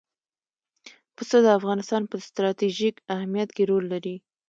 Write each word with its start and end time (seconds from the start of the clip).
پسه 1.15 1.37
د 1.45 1.47
افغانستان 1.59 2.01
په 2.11 2.15
ستراتیژیک 2.27 2.95
اهمیت 3.15 3.49
کې 3.55 3.63
رول 3.69 3.85
لري. 3.93 4.15